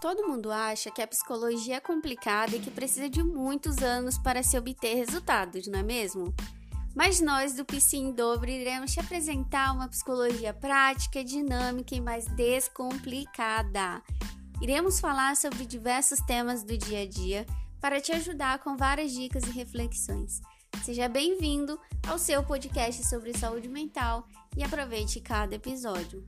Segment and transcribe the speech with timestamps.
[0.00, 4.42] Todo mundo acha que a psicologia é complicada e que precisa de muitos anos para
[4.42, 6.34] se obter resultados, não é mesmo?
[6.94, 12.26] Mas nós do PC em Dobro iremos te apresentar uma psicologia prática, dinâmica e mais
[12.26, 14.02] descomplicada.
[14.60, 17.46] Iremos falar sobre diversos temas do dia a dia
[17.80, 20.40] para te ajudar com várias dicas e reflexões.
[20.82, 24.26] Seja bem-vindo ao seu podcast sobre saúde mental
[24.56, 26.26] e aproveite cada episódio.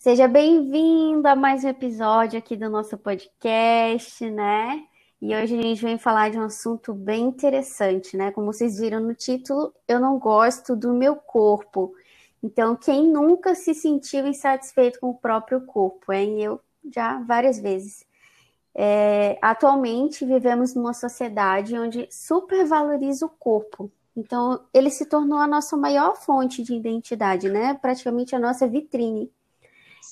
[0.00, 4.82] Seja bem-vindo a mais um episódio aqui do nosso podcast, né?
[5.20, 8.32] E hoje a gente vem falar de um assunto bem interessante, né?
[8.32, 11.92] Como vocês viram no título, eu não gosto do meu corpo.
[12.42, 16.42] Então, quem nunca se sentiu insatisfeito com o próprio corpo, hein?
[16.42, 16.58] Eu
[16.90, 18.02] já várias vezes.
[18.74, 23.92] É, atualmente vivemos numa sociedade onde supervaloriza o corpo.
[24.16, 27.74] Então, ele se tornou a nossa maior fonte de identidade, né?
[27.74, 29.30] Praticamente a nossa vitrine.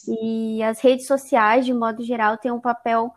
[0.09, 3.13] E as redes sociais, de modo geral, têm um papel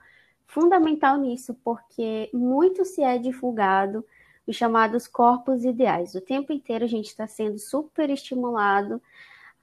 [0.46, 4.06] fundamental nisso, porque muito se é divulgado
[4.46, 6.14] os chamados corpos ideais.
[6.16, 9.02] O tempo inteiro a gente está sendo super estimulado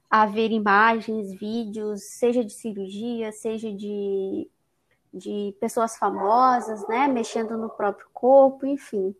[0.09, 4.49] a ver imagens, vídeos, seja de cirurgia, seja de,
[5.13, 9.15] de pessoas famosas, né, mexendo no próprio corpo, enfim.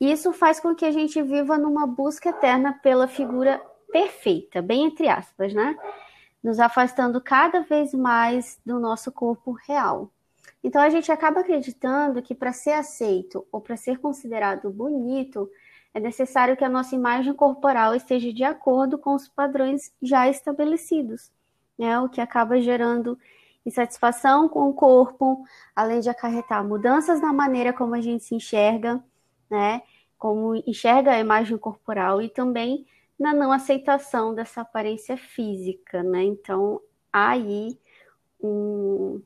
[0.00, 5.08] Isso faz com que a gente viva numa busca eterna pela figura perfeita, bem entre
[5.08, 5.76] aspas, né?
[6.42, 10.10] Nos afastando cada vez mais do nosso corpo real.
[10.62, 15.50] Então a gente acaba acreditando que para ser aceito ou para ser considerado bonito,
[15.92, 21.32] é necessário que a nossa imagem corporal esteja de acordo com os padrões já estabelecidos,
[21.78, 21.98] né?
[21.98, 23.18] O que acaba gerando
[23.64, 29.02] insatisfação com o corpo, além de acarretar mudanças na maneira como a gente se enxerga,
[29.50, 29.82] né?
[30.16, 32.86] Como enxerga a imagem corporal e também
[33.20, 36.24] na não aceitação dessa aparência física, né?
[36.24, 36.80] Então,
[37.12, 37.78] há aí
[38.42, 39.22] um,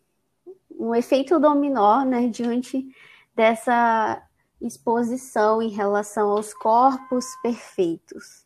[0.68, 2.92] um efeito dominó, né, diante
[3.36, 4.28] dessa
[4.60, 8.44] exposição em relação aos corpos perfeitos.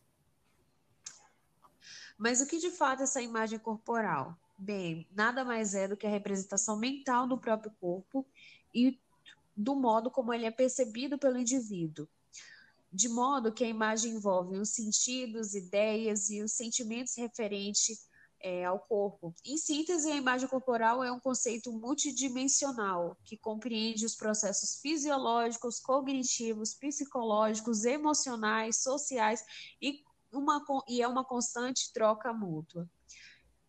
[2.18, 4.36] Mas o que de fato é essa imagem corporal?
[4.58, 8.26] Bem, nada mais é do que a representação mental do próprio corpo
[8.74, 9.00] e
[9.56, 12.06] do modo como ele é percebido pelo indivíduo
[12.92, 18.08] de modo que a imagem envolve os sentidos, ideias e os sentimentos referentes
[18.40, 19.34] é, ao corpo.
[19.44, 26.74] Em síntese, a imagem corporal é um conceito multidimensional que compreende os processos fisiológicos, cognitivos,
[26.74, 29.42] psicológicos, emocionais, sociais
[29.82, 32.88] e, uma, e é uma constante troca mútua.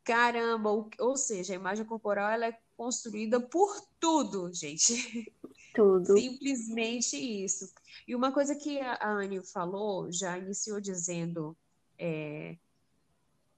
[0.03, 5.31] Caramba, ou, ou seja, a imagem corporal ela é construída por tudo, gente.
[5.79, 6.17] Tudo.
[6.17, 7.72] Simplesmente isso.
[8.06, 11.56] E uma coisa que a Anne falou, já iniciou dizendo,
[11.97, 12.57] é,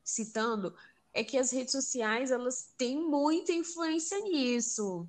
[0.04, 0.76] citando,
[1.12, 5.08] é que as redes sociais elas têm muita influência nisso.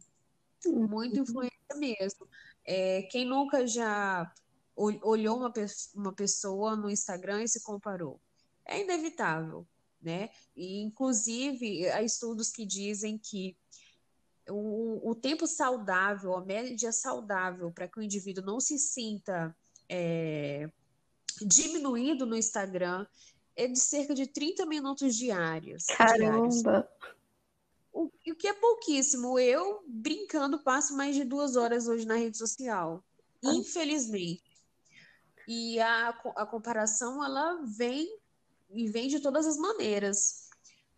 [0.64, 0.88] Uhum.
[0.88, 2.26] Muita influência mesmo.
[2.64, 4.32] É, quem nunca já
[4.74, 5.52] olhou uma,
[5.94, 8.18] uma pessoa no Instagram e se comparou?
[8.64, 9.66] É inevitável,
[10.00, 10.30] né?
[10.56, 13.54] E, inclusive, há estudos que dizem que
[14.48, 19.54] o, o tempo saudável, a média saudável para que o indivíduo não se sinta
[19.88, 20.68] é,
[21.40, 23.06] diminuído no Instagram
[23.54, 25.86] é de cerca de 30 minutos diários.
[25.86, 26.48] Caramba!
[26.48, 26.62] Diários.
[27.92, 29.38] O, o que é pouquíssimo.
[29.38, 33.04] Eu, brincando, passo mais de duas horas hoje na rede social.
[33.42, 34.42] Infelizmente.
[35.46, 38.18] E a, a comparação, ela vem
[38.70, 40.48] e vem de todas as maneiras.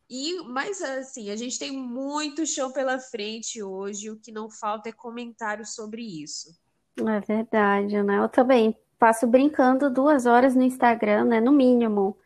[0.09, 4.89] E, mas assim, a gente tem muito chão pela frente hoje, o que não falta
[4.89, 6.55] é comentário sobre isso.
[6.99, 8.19] É verdade, né?
[8.19, 11.41] Eu também passo brincando duas horas no Instagram, né?
[11.41, 12.17] No mínimo.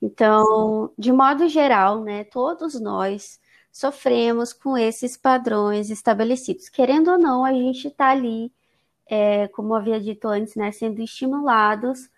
[0.00, 3.40] Então, de modo geral, né, todos nós
[3.70, 6.68] sofremos com esses padrões estabelecidos.
[6.68, 8.52] Querendo ou não, a gente está ali,
[9.06, 12.10] é, como havia dito antes, né, sendo estimulados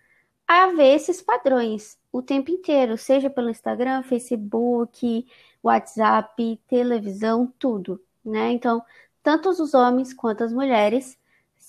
[0.47, 5.27] a ver esses padrões o tempo inteiro, seja pelo Instagram, Facebook,
[5.61, 8.51] WhatsApp, televisão, tudo, né?
[8.53, 8.81] Então,
[9.21, 11.17] tanto os homens quanto as mulheres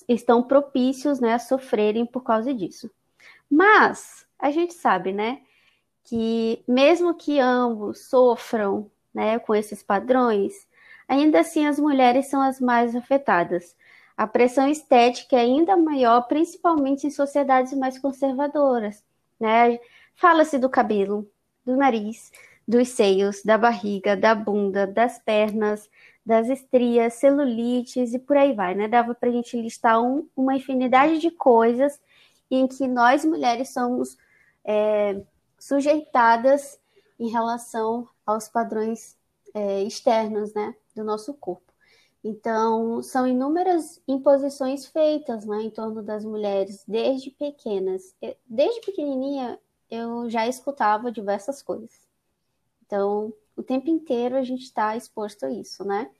[0.08, 2.88] estão propícios, né, a sofrerem por causa disso.
[3.50, 5.40] Mas a gente sabe, né,
[6.04, 10.54] que mesmo que ambos sofram, né, com esses padrões,
[11.08, 13.74] ainda assim as mulheres são as mais afetadas.
[14.16, 19.02] A pressão estética é ainda maior, principalmente em sociedades mais conservadoras,
[19.40, 19.78] né?
[20.16, 21.30] Fala-se do cabelo,
[21.64, 22.32] do nariz,
[22.66, 25.88] dos seios, da barriga, da bunda, das pernas,
[26.24, 28.88] das estrias, celulites e por aí vai, né?
[28.88, 32.00] Dava para a gente listar um, uma infinidade de coisas
[32.50, 34.16] em que nós mulheres somos
[34.64, 35.20] é,
[35.58, 36.80] sujeitadas
[37.18, 39.16] em relação aos padrões
[39.54, 41.72] é, externos, né, do nosso corpo.
[42.22, 48.14] Então, são inúmeras imposições feitas né, em torno das mulheres desde pequenas.
[48.44, 49.58] Desde pequenininha,
[49.90, 52.06] eu já escutava diversas coisas.
[52.84, 56.10] Então, o tempo inteiro a gente está exposto a isso, né?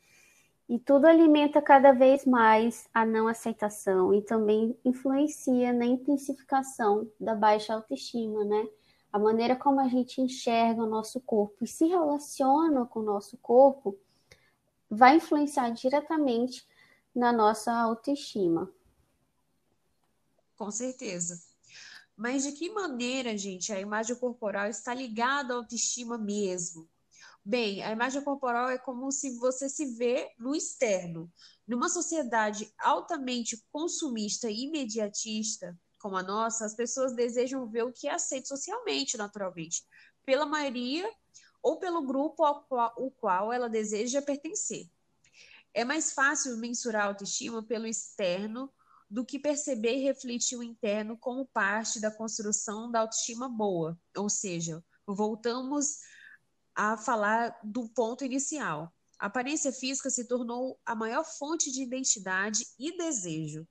[0.68, 7.34] E tudo alimenta cada vez mais a não aceitação e também influencia na intensificação da
[7.36, 8.68] baixa autoestima, né?
[9.12, 13.36] A maneira como a gente enxerga o nosso corpo e se relaciona com o nosso
[13.38, 13.96] corpo
[14.90, 16.66] vai influenciar diretamente
[17.14, 18.70] na nossa autoestima.
[20.56, 21.45] Com certeza.
[22.16, 26.88] Mas de que maneira, gente, a imagem corporal está ligada à autoestima mesmo?
[27.44, 31.30] Bem, a imagem corporal é como se você se vê no externo.
[31.66, 38.06] Numa sociedade altamente consumista e imediatista como a nossa, as pessoas desejam ver o que
[38.06, 39.84] é aceito socialmente, naturalmente,
[40.24, 41.10] pela maioria
[41.60, 44.88] ou pelo grupo ao qual, ao qual ela deseja pertencer.
[45.74, 48.72] É mais fácil mensurar a autoestima pelo externo
[49.08, 53.98] do que perceber e refletir o interno como parte da construção da autoestima boa.
[54.16, 55.98] Ou seja, voltamos
[56.74, 58.92] a falar do ponto inicial.
[59.18, 63.66] A aparência física se tornou a maior fonte de identidade e desejo.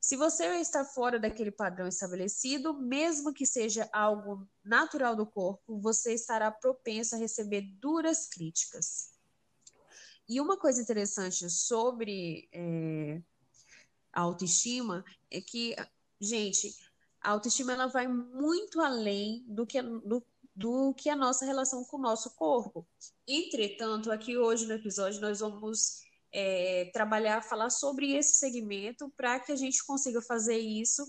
[0.00, 6.12] Se você está fora daquele padrão estabelecido, mesmo que seja algo natural do corpo, você
[6.12, 9.14] estará propenso a receber duras críticas.
[10.28, 13.22] E uma coisa interessante sobre é,
[14.14, 15.74] a autoestima é que,
[16.20, 16.74] gente,
[17.20, 20.22] a autoestima ela vai muito além do que, do,
[20.54, 22.86] do que a nossa relação com o nosso corpo.
[23.26, 26.02] Entretanto, aqui hoje no episódio nós vamos
[26.32, 31.04] é, trabalhar, falar sobre esse segmento para que a gente consiga fazer isso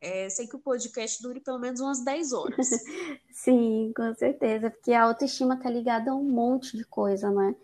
[0.00, 2.68] é, sem que o podcast dure pelo menos umas 10 horas.
[3.30, 7.54] Sim, com certeza, porque a autoestima está ligada a um monte de coisa, né?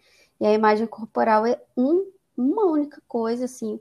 [0.40, 3.80] E a imagem corporal é um, uma única coisa, assim,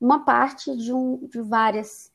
[0.00, 2.12] uma parte de, um, de várias,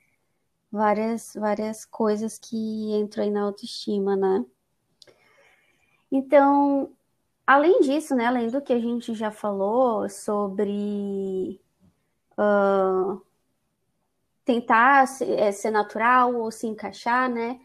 [0.71, 2.56] várias, várias coisas que
[2.94, 4.45] entram aí na autoestima, né?
[6.12, 6.91] Então,
[7.45, 11.59] além disso, né, além do que a gente já falou sobre
[12.38, 13.21] uh,
[14.45, 17.59] tentar ser, é, ser natural ou se encaixar, né?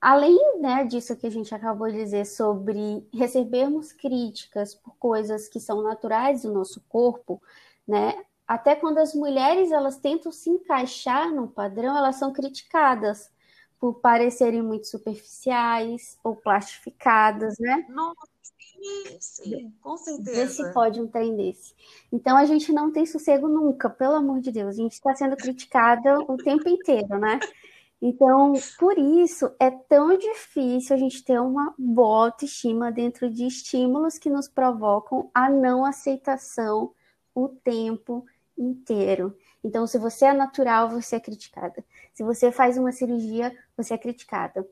[0.00, 5.60] Além né, disso que a gente acabou de dizer sobre recebermos críticas por coisas que
[5.60, 7.40] são naturais do nosso corpo,
[7.86, 8.24] né?
[8.46, 13.30] Até quando as mulheres elas tentam se encaixar no padrão, elas são criticadas
[13.78, 17.84] por parecerem muito superficiais ou plastificadas, né?
[17.88, 20.32] Nossa, sim, sim com certeza.
[20.32, 21.74] Vê se pode um trem desse.
[22.12, 24.68] Então a gente não tem sossego nunca, pelo amor de Deus.
[24.68, 27.40] A gente está sendo criticada o tempo inteiro, né?
[28.00, 34.18] Então, por isso é tão difícil a gente ter uma boa autoestima dentro de estímulos
[34.18, 36.92] que nos provocam a não aceitação
[37.32, 38.26] o tempo
[38.62, 39.36] inteiro.
[39.62, 41.84] Então, se você é natural, você é criticada.
[42.12, 44.66] Se você faz uma cirurgia, você é criticada.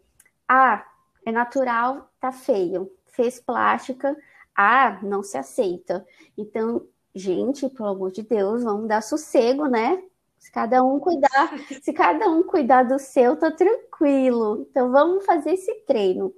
[0.48, 0.84] Ah,
[1.24, 2.90] é natural, tá feio.
[3.06, 4.16] Fez plástica,
[4.54, 6.06] ah, não se aceita.
[6.36, 10.02] Então, gente, pelo amor de Deus, vamos dar sossego, né?
[10.38, 11.28] Se cada um cuidar,
[11.82, 14.66] se cada um cuidar do seu, tá tranquilo.
[14.70, 16.34] Então, vamos fazer esse treino.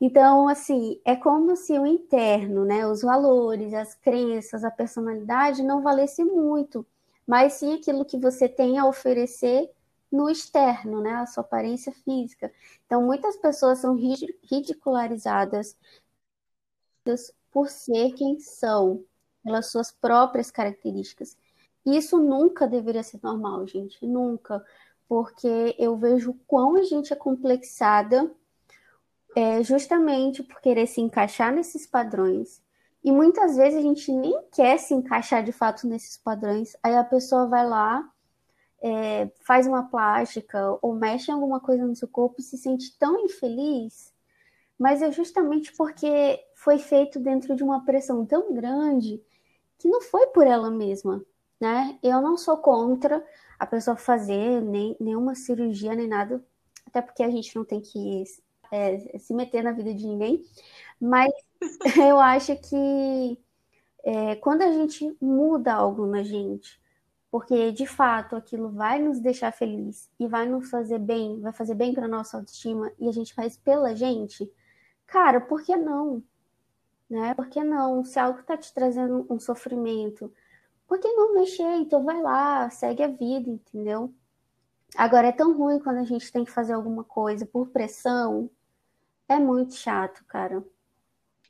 [0.00, 5.82] Então, assim, é como se o interno, né, os valores, as crenças, a personalidade não
[5.82, 6.86] valesse muito,
[7.26, 9.70] mas sim aquilo que você tem a oferecer
[10.10, 12.52] no externo, né, a sua aparência física.
[12.86, 15.76] Então, muitas pessoas são ridicularizadas
[17.50, 19.04] por ser quem são,
[19.42, 21.36] pelas suas próprias características.
[21.84, 24.64] Isso nunca deveria ser normal, gente, nunca,
[25.08, 28.30] porque eu vejo quão a gente é complexada
[29.36, 32.62] é justamente por querer se encaixar nesses padrões.
[33.02, 36.76] E muitas vezes a gente nem quer se encaixar de fato nesses padrões.
[36.82, 38.06] Aí a pessoa vai lá,
[38.82, 42.96] é, faz uma plástica ou mexe em alguma coisa no seu corpo e se sente
[42.98, 44.12] tão infeliz.
[44.78, 49.22] Mas é justamente porque foi feito dentro de uma pressão tão grande
[49.78, 51.24] que não foi por ela mesma,
[51.58, 51.98] né?
[52.02, 53.24] Eu não sou contra
[53.58, 56.42] a pessoa fazer nem, nenhuma cirurgia nem nada,
[56.86, 58.22] até porque a gente não tem que
[58.70, 60.44] é, se meter na vida de ninguém,
[61.00, 61.32] mas
[61.98, 63.38] eu acho que
[64.04, 66.80] é, quando a gente muda algo na gente,
[67.30, 71.74] porque de fato aquilo vai nos deixar feliz e vai nos fazer bem, vai fazer
[71.74, 74.50] bem para nossa autoestima e a gente faz pela gente,
[75.06, 76.22] cara, por que não?
[77.08, 77.34] Né?
[77.34, 78.04] Por que não?
[78.04, 80.32] Se algo está te trazendo um sofrimento,
[80.86, 81.76] por que não mexer?
[81.76, 84.12] Então vai lá, segue a vida, entendeu?
[84.96, 88.50] Agora é tão ruim quando a gente tem que fazer alguma coisa por pressão.
[89.30, 90.60] É muito chato, cara.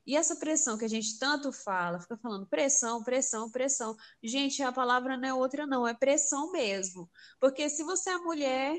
[0.07, 3.97] E essa pressão que a gente tanto fala, fica falando pressão, pressão, pressão.
[4.23, 7.11] Gente, a palavra não é outra, não, é pressão mesmo.
[7.41, 8.79] Porque se você é mulher,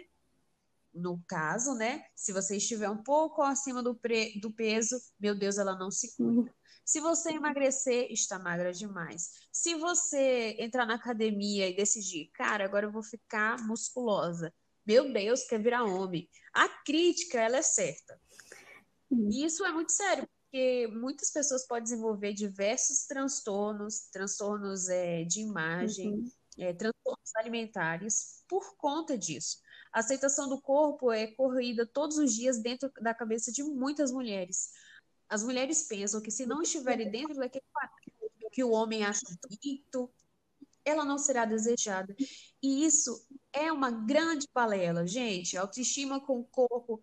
[0.94, 2.06] no caso, né?
[2.16, 6.16] Se você estiver um pouco acima do, pre, do peso, meu Deus, ela não se
[6.16, 6.54] cuida.
[6.86, 9.32] Se você emagrecer, está magra demais.
[9.52, 14.54] Se você entrar na academia e decidir, cara, agora eu vou ficar musculosa.
[14.86, 16.30] Meu Deus, quer virar homem.
[16.54, 18.20] A crítica, ela é certa.
[19.12, 25.42] E isso é muito sério, porque muitas pessoas podem desenvolver diversos transtornos, transtornos é, de
[25.42, 26.32] imagem, uhum.
[26.58, 29.58] é, transtornos alimentares, por conta disso.
[29.92, 34.72] A aceitação do corpo é corrida todos os dias dentro da cabeça de muitas mulheres.
[35.28, 37.64] As mulheres pensam que se não estiverem dentro daquele
[38.52, 40.12] que o homem acha bonito,
[40.84, 42.14] ela não será desejada.
[42.62, 45.58] E isso é uma grande balela, gente.
[45.58, 47.00] Autoestima com o corpo,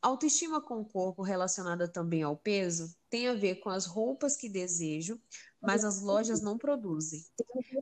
[0.00, 4.48] autoestima com o corpo relacionada também ao peso tem a ver com as roupas que
[4.48, 5.20] desejo,
[5.60, 7.24] mas as lojas não produzem.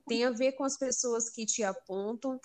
[0.08, 2.40] Tem a ver com as pessoas que te apontam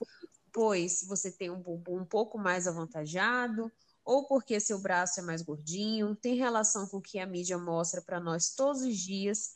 [0.52, 3.72] pois você tem um bumbum um pouco mais avantajado,
[4.04, 8.02] ou porque seu braço é mais gordinho, tem relação com o que a mídia mostra
[8.02, 9.54] para nós todos os dias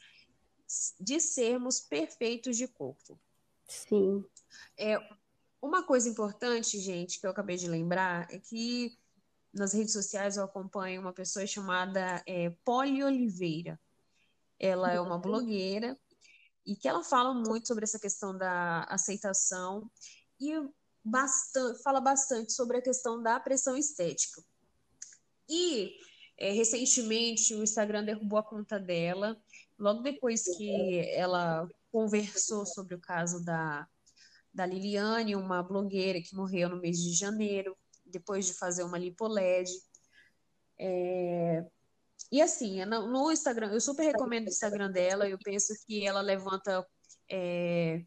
[1.00, 3.20] de sermos perfeitos de corpo.
[3.68, 4.24] Sim.
[4.78, 4.98] É,
[5.62, 8.98] uma coisa importante, gente, que eu acabei de lembrar, é que
[9.56, 13.80] nas redes sociais eu acompanho uma pessoa chamada é, Polly Oliveira.
[14.60, 15.98] Ela é uma blogueira
[16.66, 19.90] e que ela fala muito sobre essa questão da aceitação.
[20.40, 20.52] E
[21.04, 24.44] bastante, fala bastante sobre a questão da pressão estética.
[25.48, 25.94] E
[26.38, 29.42] é, recentemente o Instagram derrubou a conta dela,
[29.80, 33.88] logo depois que ela conversou sobre o caso da,
[34.54, 39.70] da Liliane, uma blogueira que morreu no mês de janeiro, depois de fazer uma lipoled.
[40.80, 41.66] É,
[42.32, 46.86] e assim, no Instagram, eu super recomendo o Instagram dela, eu penso que ela levanta
[47.30, 48.04] é,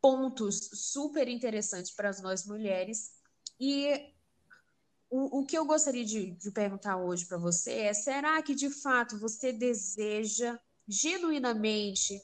[0.00, 3.12] pontos super interessantes para nós mulheres.
[3.58, 4.14] E
[5.10, 8.70] o, o que eu gostaria de, de perguntar hoje para você é: será que de
[8.70, 12.20] fato você deseja genuinamente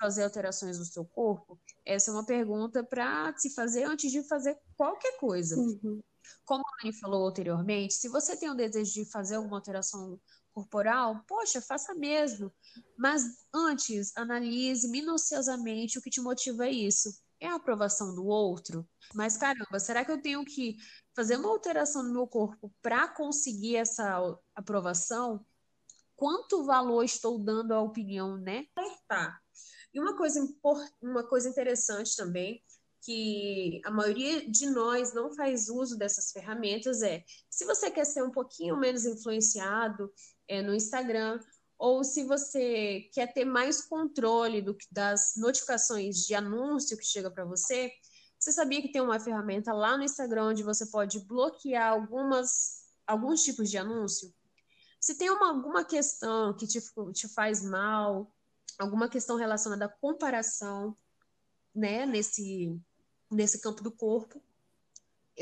[0.00, 1.60] fazer alterações no seu corpo?
[1.84, 5.56] Essa é uma pergunta para se fazer antes de fazer qualquer coisa.
[5.58, 6.02] Uhum.
[6.46, 10.18] Como a Anne falou anteriormente, se você tem o desejo de fazer alguma alteração
[10.54, 12.50] corporal, poxa, faça mesmo.
[12.96, 13.22] Mas
[13.54, 17.10] antes, analise minuciosamente o que te motiva a isso.
[17.38, 18.88] É a aprovação do outro?
[19.14, 20.78] Mas caramba, será que eu tenho que
[21.14, 25.44] fazer uma alteração no meu corpo para conseguir essa aprovação?
[26.16, 28.64] Quanto valor estou dando à opinião, né?
[29.06, 29.38] Tá.
[29.92, 30.40] E uma coisa,
[31.02, 32.62] uma coisa interessante também
[33.02, 38.22] que a maioria de nós não faz uso dessas ferramentas é se você quer ser
[38.22, 40.12] um pouquinho menos influenciado,
[40.46, 41.40] é, no Instagram,
[41.78, 47.44] ou se você quer ter mais controle do, das notificações de anúncio que chega para
[47.44, 47.90] você,
[48.38, 53.42] você sabia que tem uma ferramenta lá no Instagram onde você pode bloquear algumas, alguns
[53.42, 54.32] tipos de anúncio?
[55.00, 56.80] Se tem uma, alguma questão que te,
[57.14, 58.34] te faz mal,
[58.78, 60.96] alguma questão relacionada à comparação,
[61.74, 62.78] né, nesse,
[63.30, 64.42] nesse campo do corpo,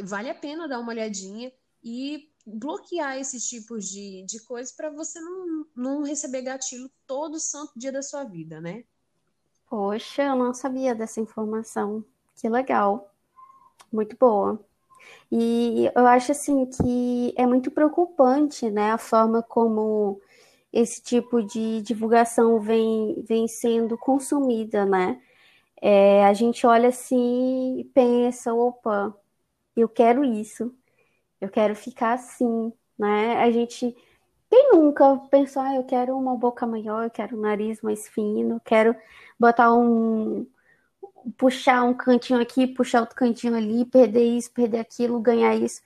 [0.02, 1.52] vale a pena dar uma olhadinha
[1.82, 7.72] e bloquear esses tipos de, de coisas para você não, não receber gatilho todo santo
[7.76, 8.84] dia da sua vida, né?
[9.68, 12.04] Poxa, eu não sabia dessa informação.
[12.36, 13.12] Que legal.
[13.92, 14.58] Muito boa.
[15.30, 20.20] E eu acho assim que é muito preocupante, né, a forma como
[20.72, 25.20] esse tipo de divulgação vem, vem sendo consumida, né?
[25.80, 29.14] É, a gente olha assim e pensa, opa,
[29.76, 30.74] eu quero isso
[31.40, 33.36] eu quero ficar assim, né?
[33.38, 33.96] A gente.
[34.50, 38.60] Quem nunca pensou, ah, eu quero uma boca maior, eu quero um nariz mais fino,
[38.64, 38.96] quero
[39.38, 40.46] botar um.
[41.36, 45.82] puxar um cantinho aqui, puxar outro cantinho ali, perder isso, perder aquilo, ganhar isso.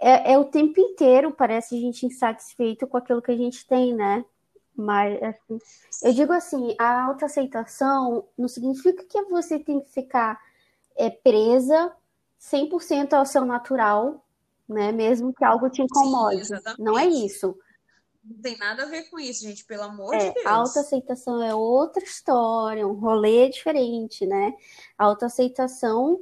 [0.00, 3.94] É, é o tempo inteiro, parece a gente insatisfeito com aquilo que a gente tem,
[3.94, 4.24] né?
[4.76, 5.58] Mas, assim,
[6.02, 10.40] eu digo assim, a autoaceitação não significa que você tem que ficar
[10.96, 11.92] é, presa
[12.38, 14.24] 100% ao seu natural,
[14.68, 14.92] né?
[14.92, 16.44] Mesmo que algo te incomode.
[16.44, 17.56] Sim, não é isso.
[18.22, 20.46] Não tem nada a ver com isso, gente, pelo amor é, de Deus.
[20.46, 24.52] A autoaceitação é outra história, um rolê diferente, né?
[24.98, 26.20] A autoaceitação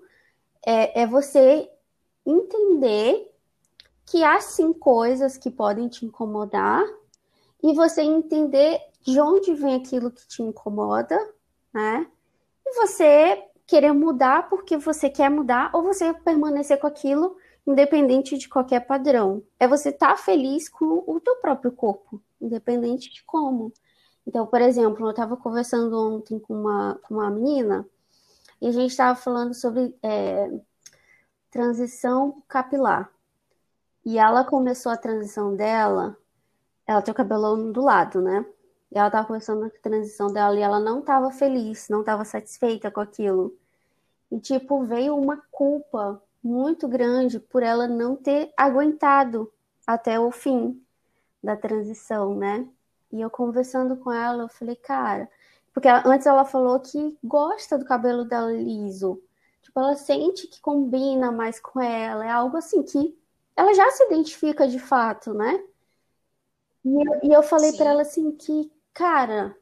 [0.64, 1.68] é, é você
[2.26, 3.30] entender
[4.06, 6.84] que há sim coisas que podem te incomodar
[7.64, 11.18] e você entender de onde vem aquilo que te incomoda,
[11.73, 12.06] né?
[12.66, 18.50] E você querer mudar porque você quer mudar ou você permanecer com aquilo independente de
[18.50, 19.42] qualquer padrão.
[19.59, 23.73] É você estar tá feliz com o teu próprio corpo, independente de como.
[24.26, 27.88] Então, por exemplo, eu estava conversando ontem com uma, com uma menina
[28.61, 30.50] e a gente estava falando sobre é,
[31.50, 33.11] transição capilar.
[34.04, 36.14] E ela começou a transição dela,
[36.87, 38.45] ela tem o cabelo ondulado, né?
[38.93, 42.91] E ela estava começando a transição dela e ela não estava feliz, não estava satisfeita
[42.91, 43.57] com aquilo.
[44.31, 49.50] E, tipo, veio uma culpa muito grande por ela não ter aguentado
[49.87, 50.81] até o fim
[51.43, 52.67] da transição, né?
[53.12, 55.29] E eu conversando com ela, eu falei, cara,
[55.73, 59.21] porque antes ela falou que gosta do cabelo dela liso.
[59.62, 63.17] Tipo, ela sente que combina mais com ela, é algo assim que
[63.57, 65.62] ela já se identifica de fato, né?
[66.85, 69.57] E eu, e eu falei para ela assim que, cara,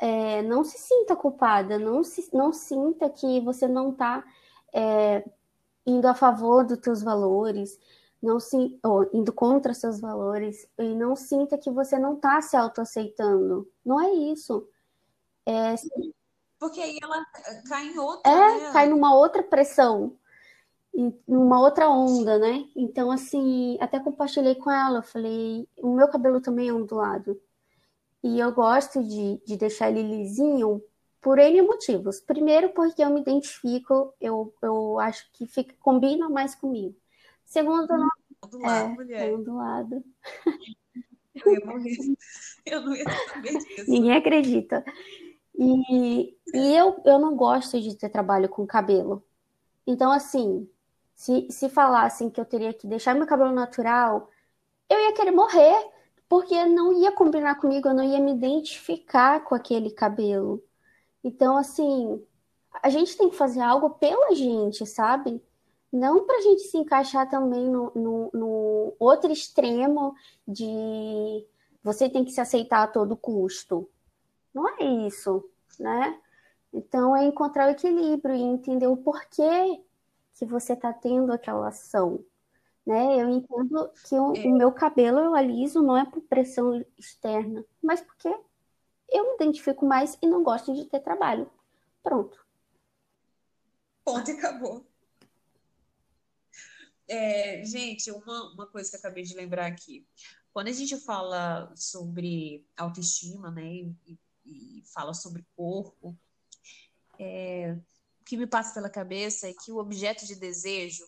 [0.00, 4.24] é, não se sinta culpada, não, se, não sinta que você não tá
[4.72, 5.24] é,
[5.86, 7.78] indo a favor dos teus valores,
[8.22, 12.56] não se, ou indo contra seus valores, e não sinta que você não está se
[12.56, 13.70] autoaceitando.
[13.84, 14.68] Não é isso.
[15.46, 15.74] É,
[16.58, 17.24] Porque aí ela
[17.68, 18.30] cai em outra.
[18.30, 18.72] É, né?
[18.72, 20.17] cai numa outra pressão,
[21.26, 22.64] numa outra onda, né?
[22.74, 27.40] Então, assim, até compartilhei com ela, eu falei, o meu cabelo também é ondulado.
[28.22, 30.82] E eu gosto de, de deixar ele lisinho
[31.20, 32.20] por N motivos.
[32.20, 36.96] Primeiro, porque eu me identifico, eu, eu acho que fica, combina mais comigo.
[37.44, 38.08] Segundo, não,
[38.50, 39.38] do lado, é, mulher.
[39.38, 40.04] do lado.
[41.44, 41.96] Eu ia morrer.
[42.66, 43.88] Eu não ia saber disso.
[43.88, 44.84] Ninguém acredita.
[45.56, 49.24] E, e eu, eu não gosto de ter trabalho com cabelo.
[49.86, 50.68] Então, assim,
[51.18, 54.30] se, se falassem que eu teria que deixar meu cabelo natural,
[54.88, 55.90] eu ia querer morrer,
[56.28, 60.62] porque não ia combinar comigo, eu não ia me identificar com aquele cabelo.
[61.24, 62.24] Então, assim,
[62.72, 65.42] a gente tem que fazer algo pela gente, sabe?
[65.92, 70.14] Não para a gente se encaixar também no, no, no, outro extremo
[70.46, 71.44] de
[71.82, 73.90] você tem que se aceitar a todo custo.
[74.54, 75.44] Não é isso,
[75.80, 76.16] né?
[76.72, 79.82] Então, é encontrar o equilíbrio e entender o porquê
[80.38, 82.24] que você está tendo aquela ação.
[82.86, 83.20] Né?
[83.20, 84.46] Eu entendo que o, é.
[84.46, 88.28] o meu cabelo eu aliso não é por pressão externa, mas porque
[89.10, 91.50] eu me identifico mais e não gosto de ter trabalho.
[92.02, 92.46] Pronto.
[94.04, 94.86] Ponto e acabou.
[97.08, 100.06] É, gente, uma, uma coisa que eu acabei de lembrar aqui.
[100.52, 106.16] Quando a gente fala sobre autoestima, né, e, e fala sobre corpo,
[107.18, 107.76] é,
[108.28, 111.04] que me passa pela cabeça é que o objeto de desejo,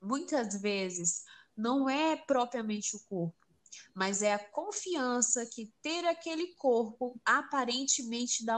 [0.00, 1.22] muitas vezes,
[1.56, 3.36] não é propriamente o corpo
[3.94, 8.54] mas é a confiança que ter aquele corpo aparentemente dá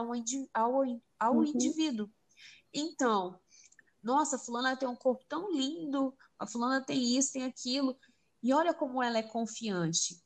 [0.53, 0.83] ao,
[1.19, 1.43] ao uhum.
[1.43, 2.09] indivíduo.
[2.73, 3.39] Então,
[4.03, 7.97] nossa, a fulana tem um corpo tão lindo, a fulana tem isso, tem aquilo,
[8.43, 10.21] e olha como ela é confiante.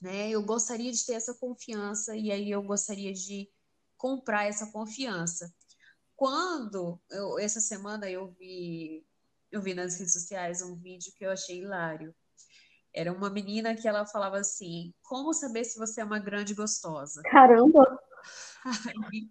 [0.00, 0.30] Né?
[0.30, 3.48] Eu gostaria de ter essa confiança e aí eu gostaria de
[3.96, 5.54] comprar essa confiança.
[6.16, 9.04] Quando eu, essa semana eu vi
[9.50, 12.14] eu vi nas redes sociais um vídeo que eu achei hilário
[12.94, 17.20] era uma menina que ela falava assim: Como saber se você é uma grande gostosa?
[17.24, 18.00] Caramba!
[19.10, 19.28] Aí,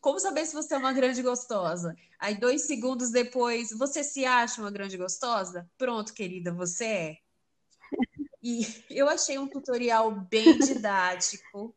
[0.00, 1.94] como saber se você é uma grande gostosa?
[2.18, 5.68] Aí, dois segundos depois, você se acha uma grande gostosa?
[5.76, 7.16] Pronto, querida, você é.
[8.42, 11.76] E eu achei um tutorial bem didático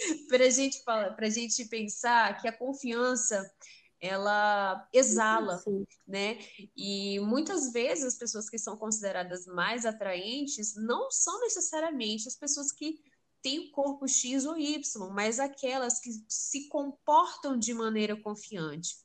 [0.28, 3.50] para gente, a gente pensar que a confiança
[4.00, 5.86] ela exala, Sim.
[6.08, 6.38] né?
[6.74, 12.72] E muitas vezes as pessoas que são consideradas mais atraentes não são necessariamente as pessoas
[12.72, 12.98] que
[13.42, 18.96] têm o corpo X ou Y, mas aquelas que se comportam de maneira confiante.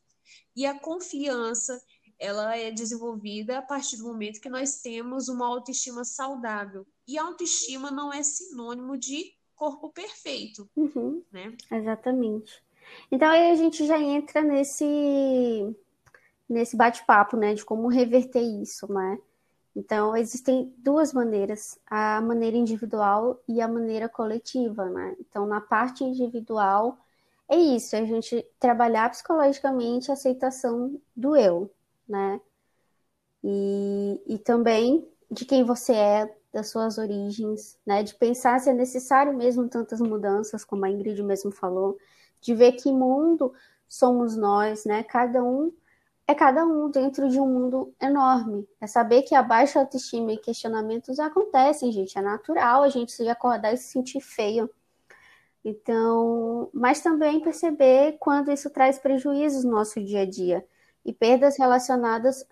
[0.55, 1.81] E a confiança,
[2.17, 6.87] ela é desenvolvida a partir do momento que nós temos uma autoestima saudável.
[7.05, 11.23] E autoestima não é sinônimo de corpo perfeito, uhum.
[11.31, 11.55] né?
[11.71, 12.63] Exatamente.
[13.11, 15.75] Então aí a gente já entra nesse
[16.47, 19.17] nesse bate-papo, né, de como reverter isso, né?
[19.75, 25.15] Então existem duas maneiras, a maneira individual e a maneira coletiva, né?
[25.19, 26.97] Então na parte individual
[27.49, 31.69] é isso, é a gente trabalhar psicologicamente a aceitação do eu,
[32.07, 32.39] né?
[33.43, 38.01] E, e também de quem você é, das suas origens, né?
[38.01, 41.97] De pensar se é necessário mesmo tantas mudanças, como a Ingrid mesmo falou,
[42.39, 43.53] de ver que mundo
[43.89, 45.03] somos nós, né?
[45.03, 45.73] Cada um
[46.25, 48.65] é cada um dentro de um mundo enorme.
[48.79, 52.17] É saber que a baixa autoestima e questionamentos acontecem, gente.
[52.17, 54.69] É natural a gente se acordar e se sentir feio.
[55.63, 60.65] Então, mas também perceber quando isso traz prejuízos no nosso dia a dia
[61.03, 62.47] e perdas relacionadas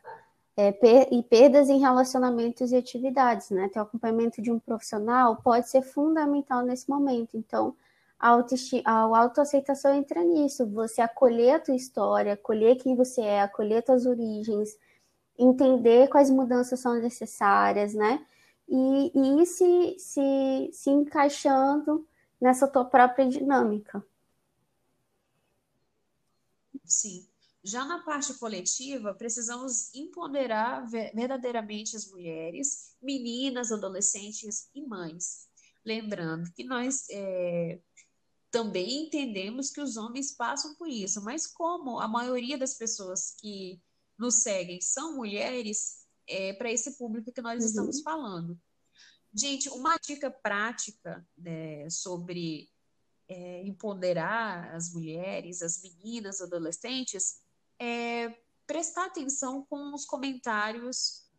[0.56, 3.70] é, per, e perdas em relacionamentos e atividades, né?
[3.70, 7.36] Ter o acompanhamento de um profissional pode ser fundamental nesse momento.
[7.36, 7.76] Então,
[8.20, 8.40] a,
[8.86, 14.06] a autoaceitação entra nisso, você acolher a tua história, acolher quem você é, acolher tuas
[14.06, 14.78] origens,
[15.38, 18.26] entender quais mudanças são necessárias, né?
[18.70, 22.08] E, e ir se, se, se encaixando
[22.40, 24.04] nessa tua própria dinâmica.
[26.86, 27.33] Sim.
[27.64, 35.48] Já na parte coletiva, precisamos empoderar verdadeiramente as mulheres, meninas, adolescentes e mães.
[35.86, 37.80] Lembrando que nós é,
[38.52, 43.82] também entendemos que os homens passam por isso, mas como a maioria das pessoas que
[44.18, 47.70] nos seguem são mulheres, é para esse público que nós uhum.
[47.70, 48.60] estamos falando.
[49.34, 52.70] Gente, uma dica prática né, sobre
[53.28, 57.43] é, empoderar as mulheres, as meninas, adolescentes,
[57.84, 58.34] é
[58.66, 61.30] prestar atenção com os comentários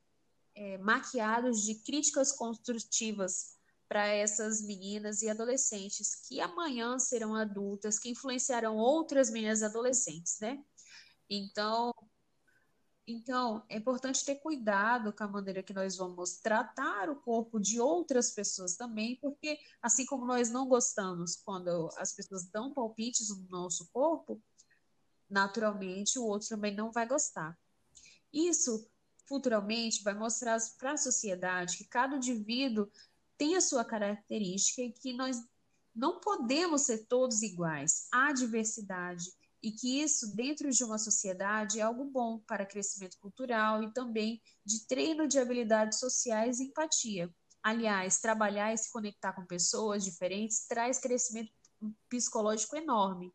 [0.55, 3.55] é, maquiados de críticas construtivas
[3.89, 10.63] para essas meninas e adolescentes que amanhã serão adultas, que influenciarão outras meninas adolescentes, né?
[11.31, 11.95] Então,
[13.07, 17.81] então, é importante ter cuidado com a maneira que nós vamos tratar o corpo de
[17.81, 23.49] outras pessoas também, porque assim como nós não gostamos quando as pessoas dão palpites no
[23.49, 24.43] nosso corpo,
[25.35, 27.59] naturalmente o outro também não vai gostar.
[28.33, 28.89] Isso
[29.27, 32.89] futuramente vai mostrar para a sociedade que cada indivíduo
[33.37, 35.37] tem a sua característica e que nós
[35.95, 38.07] não podemos ser todos iguais.
[38.13, 39.25] Há diversidade
[39.63, 44.41] e que isso, dentro de uma sociedade, é algo bom para crescimento cultural e também
[44.65, 47.35] de treino de habilidades sociais e empatia.
[47.63, 51.51] Aliás, trabalhar e se conectar com pessoas diferentes traz crescimento
[52.09, 53.33] psicológico enorme.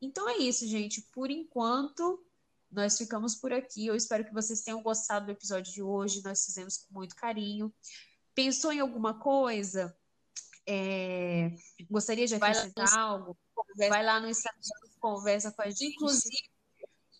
[0.00, 1.02] Então é isso, gente.
[1.12, 2.24] Por enquanto,
[2.70, 3.86] nós ficamos por aqui.
[3.86, 6.22] Eu espero que vocês tenham gostado do episódio de hoje.
[6.24, 7.72] Nós fizemos com muito carinho.
[8.34, 9.96] Pensou em alguma coisa?
[10.66, 11.52] É...
[11.90, 13.36] Gostaria de acrescentar algo?
[13.76, 14.60] Vai lá no Instagram,
[15.00, 15.94] conversa com a gente.
[15.94, 16.50] Inclusive,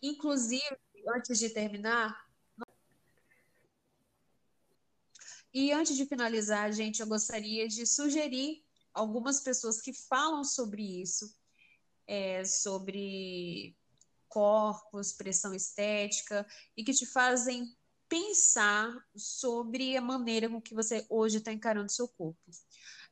[0.02, 2.30] inclusive antes de terminar,
[5.52, 8.64] e antes de finalizar, gente, eu gostaria de sugerir
[8.94, 11.34] algumas pessoas que falam sobre isso,
[12.10, 13.76] é, sobre
[14.28, 16.44] corpos, pressão estética,
[16.76, 17.72] e que te fazem
[18.08, 22.40] pensar sobre a maneira com que você hoje está encarando seu corpo.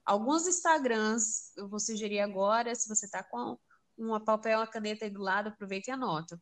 [0.04, 3.56] Alguns Instagrams, eu vou sugerir agora, se você está com
[3.96, 6.40] uma papel, uma caneta aí do lado, aproveita e anota.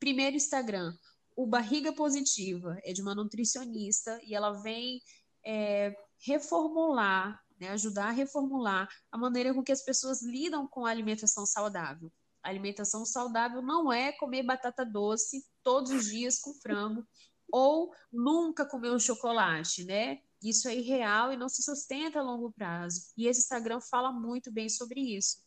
[0.00, 0.96] Primeiro Instagram,
[1.36, 5.02] o Barriga Positiva, é de uma nutricionista e ela vem
[5.44, 10.90] é, reformular, né, ajudar a reformular a maneira com que as pessoas lidam com a
[10.90, 12.12] alimentação saudável.
[12.42, 17.06] A alimentação saudável não é comer batata doce todos os dias com frango
[17.50, 20.20] ou nunca comer um chocolate, né?
[20.42, 23.12] Isso é irreal e não se sustenta a longo prazo.
[23.16, 25.42] E esse Instagram fala muito bem sobre isso.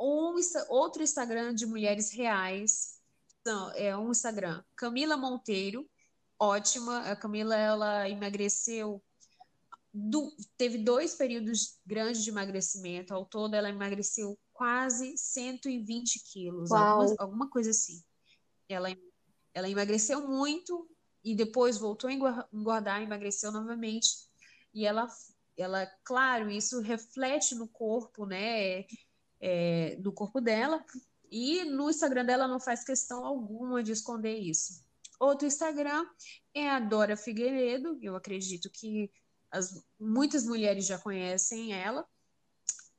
[0.00, 0.34] Um,
[0.68, 3.00] outro Instagram de mulheres reais
[3.76, 5.88] é um Instagram Camila Monteiro,
[6.38, 7.00] ótima.
[7.00, 9.02] A Camila ela emagreceu,
[9.92, 13.12] do, teve dois períodos grandes de emagrecimento.
[13.12, 18.02] Ao todo, ela emagreceu quase 120 quilos, alguma, alguma coisa assim.
[18.68, 18.88] Ela,
[19.52, 20.88] ela emagreceu muito
[21.22, 22.12] e depois voltou a
[22.52, 24.08] engordar, emagreceu novamente.
[24.72, 25.06] E ela,
[25.56, 28.84] ela, claro, isso reflete no corpo, né?
[29.40, 30.82] É, do corpo dela.
[31.30, 34.82] E no Instagram dela não faz questão alguma de esconder isso.
[35.18, 36.04] Outro Instagram
[36.54, 39.10] é a Dora Figueiredo, eu acredito que
[39.52, 42.04] as, muitas mulheres já conhecem ela.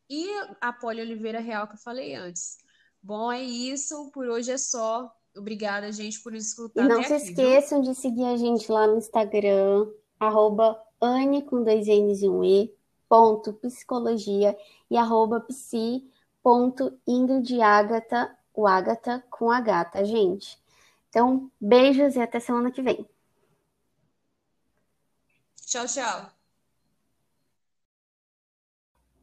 [0.09, 0.29] E
[0.61, 2.57] a Poli Oliveira Real, que eu falei antes.
[3.01, 4.11] Bom, é isso.
[4.13, 5.13] Por hoje é só.
[5.35, 6.85] Obrigada, gente, por escutar.
[6.85, 7.91] E não se aqui, esqueçam viu?
[7.91, 9.87] de seguir a gente lá no Instagram,
[10.19, 12.71] arroba Anne com dois N's e um E,
[13.09, 14.55] ponto psicologia
[14.89, 16.07] e arroba psi
[16.43, 20.61] ponto Ingrid Agatha, o Agatha com a gata, gente.
[21.09, 23.07] Então, beijos e até semana que vem.
[25.65, 26.42] Tchau, tchau.